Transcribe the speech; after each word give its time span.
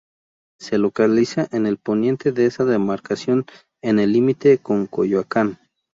Se 0.59 0.79
localiza 0.79 1.47
en 1.51 1.67
el 1.67 1.77
poniente 1.77 2.31
de 2.31 2.47
esa 2.47 2.65
demarcación, 2.65 3.45
en 3.83 3.99
el 3.99 4.13
límite 4.13 4.57
con 4.57 4.87
Coyoacán. 4.87 5.59